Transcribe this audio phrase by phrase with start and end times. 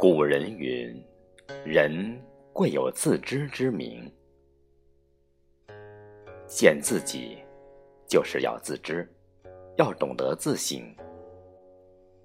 [0.00, 0.98] 古人云
[1.62, 2.18] ：“人
[2.54, 4.10] 贵有自知之明。”
[6.48, 7.36] 见自己，
[8.08, 9.06] 就是要自知，
[9.76, 10.82] 要懂得自省。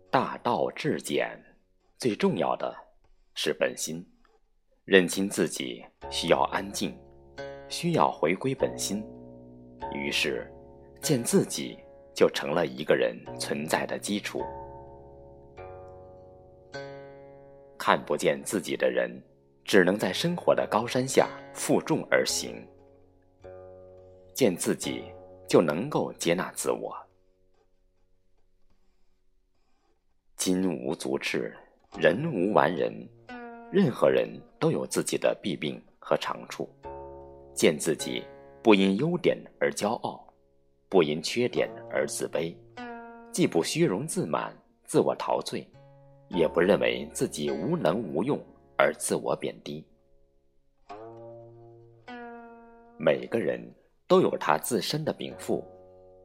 [0.09, 1.37] 大道至简，
[1.97, 2.73] 最重要的
[3.33, 4.01] 是本心。
[4.85, 6.97] 认清自己需要安静，
[7.67, 9.05] 需要回归本心，
[9.93, 10.49] 于是
[11.01, 11.77] 见自己
[12.13, 14.41] 就成了一个人存在的基础。
[17.87, 19.11] 看不见自己的人，
[19.63, 22.67] 只能在生活的高山下负重而行。
[24.33, 25.03] 见自己，
[25.47, 26.97] 就能够接纳自我。
[30.35, 31.55] 金无足赤，
[31.95, 33.07] 人无完人，
[33.71, 34.27] 任何人
[34.59, 36.67] 都有自己的弊病和长处。
[37.53, 38.23] 见自己，
[38.63, 40.27] 不因优点而骄傲，
[40.89, 42.51] 不因缺点而自卑，
[43.31, 44.51] 既不虚荣自满、
[44.85, 45.63] 自我陶醉。
[46.29, 48.39] 也不认为自己无能无用
[48.77, 49.85] 而自我贬低。
[52.97, 53.61] 每个人
[54.07, 55.63] 都有他自身的禀赋，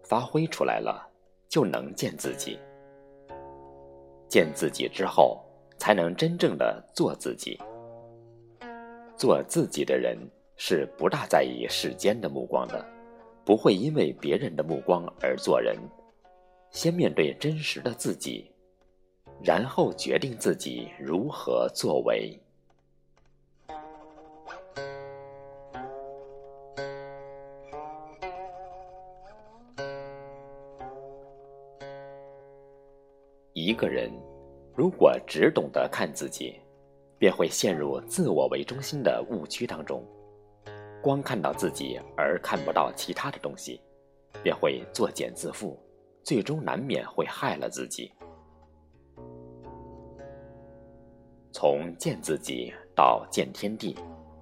[0.05, 1.06] 发挥出来了，
[1.48, 2.59] 就能见自己。
[4.28, 5.45] 见自己之后，
[5.77, 7.59] 才能真正的做自己。
[9.17, 10.17] 做自己的人
[10.56, 12.84] 是不大在意世间的目光的，
[13.45, 15.77] 不会因为别人的目光而做人。
[16.71, 18.50] 先面对真实的自己。
[19.42, 22.38] 然后决定自己如何作为。
[33.52, 34.10] 一个人
[34.74, 36.60] 如果只懂得看自己，
[37.19, 40.02] 便会陷入自我为中心的误区当中，
[41.02, 43.81] 光看到自己而看不到其他的东西，
[44.42, 45.76] 便会作茧自缚，
[46.22, 48.10] 最终难免会害了自己。
[51.60, 53.94] 从见自己到见天地，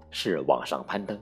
[0.09, 1.21] 是往上攀登，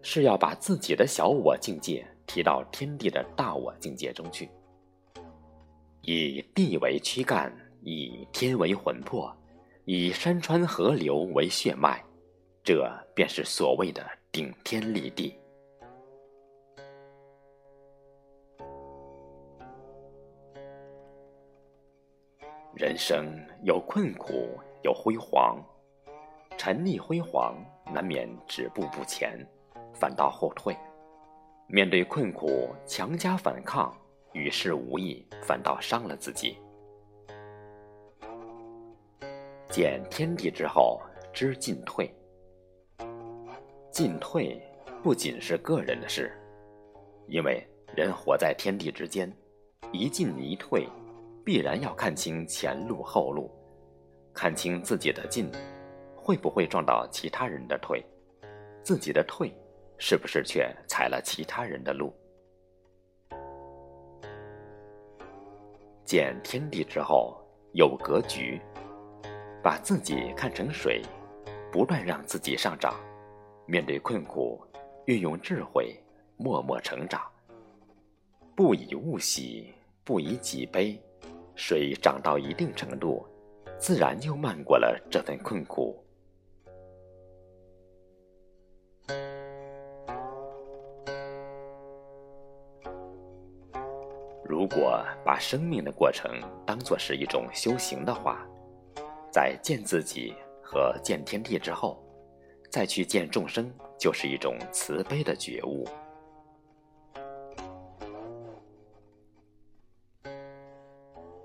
[0.00, 4.48] 是要把自己的小我境界提到天地的大我境界中去。
[6.02, 7.52] 以地为躯干，
[7.82, 9.36] 以天为魂魄，
[9.86, 12.00] 以山川河流为血脉，
[12.62, 14.00] 这便是所谓的
[14.30, 15.36] 顶天立地。
[22.76, 23.26] 人生
[23.64, 24.56] 有困苦。
[24.82, 25.58] 有辉煌，
[26.56, 27.56] 沉溺辉煌，
[27.92, 29.38] 难免止步不前，
[29.92, 30.74] 反倒后退；
[31.66, 33.92] 面对困苦，强加反抗，
[34.32, 36.56] 与事无益，反倒伤了自己。
[39.68, 41.00] 见天地之后，
[41.32, 42.08] 知进退。
[43.90, 44.60] 进退
[45.02, 46.32] 不仅是个人的事，
[47.26, 49.30] 因为人活在天地之间，
[49.92, 50.88] 一进一退，
[51.44, 53.50] 必然要看清前路后路。
[54.40, 55.50] 看清自己的进，
[56.14, 58.00] 会不会撞到其他人的退？
[58.84, 59.52] 自己的退，
[59.98, 62.14] 是不是却踩了其他人的路？
[66.04, 67.36] 见天地之后
[67.72, 68.60] 有格局，
[69.60, 71.02] 把自己看成水，
[71.72, 72.94] 不断让自己上涨。
[73.66, 74.64] 面对困苦，
[75.06, 76.00] 运用智慧，
[76.36, 77.20] 默默成长。
[78.54, 79.74] 不以物喜，
[80.04, 80.96] 不以己悲。
[81.56, 83.26] 水涨到一定程度。
[83.78, 85.96] 自然又漫过了这份困苦。
[94.44, 96.30] 如果把生命的过程
[96.66, 98.46] 当作是一种修行的话，
[99.30, 102.02] 在见自己和见天地之后，
[102.70, 105.86] 再去见众生，就是一种慈悲的觉悟。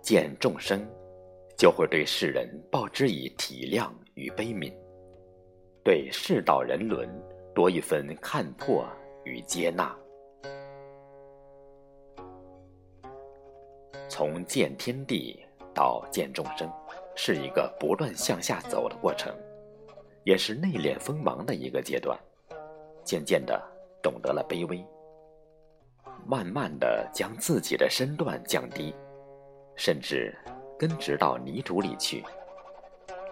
[0.01, 0.85] 见众生。
[1.63, 4.69] 就会对世人报之以体谅与悲悯，
[5.81, 7.07] 对世道人伦
[7.55, 8.85] 多一分看破
[9.23, 9.95] 与接纳。
[14.09, 15.39] 从见天地
[15.73, 16.69] 到见众生，
[17.15, 19.33] 是一个不断向下走的过程，
[20.25, 22.19] 也是内敛锋芒的一个阶段。
[23.05, 23.57] 渐渐的
[24.01, 24.85] 懂得了卑微，
[26.27, 28.93] 慢慢的将自己的身段降低，
[29.77, 30.37] 甚至。
[30.77, 32.23] 根植到泥土里去。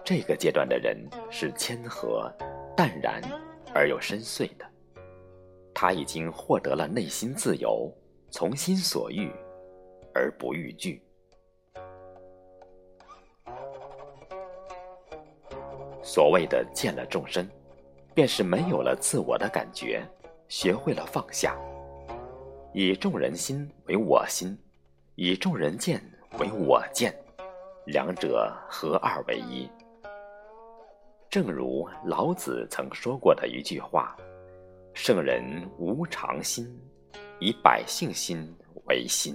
[0.04, 0.96] 这个阶段的人
[1.30, 2.32] 是谦和、
[2.76, 3.22] 淡然
[3.74, 4.66] 而又深邃的。
[5.74, 7.90] 他已经获得了内心自由，
[8.30, 9.30] 从心所欲
[10.14, 11.02] 而不逾矩。
[16.02, 17.48] 所谓的见了众生，
[18.12, 20.02] 便是没有了自我的感觉，
[20.48, 21.56] 学会了放下，
[22.74, 24.58] 以众人心为我心，
[25.14, 26.02] 以众人见
[26.40, 27.16] 为我见。
[27.86, 29.68] 两者合二为一，
[31.28, 34.16] 正如老子曾说过的一句话
[34.94, 36.64] ：“圣人无常心，
[37.40, 39.34] 以百姓心为心。”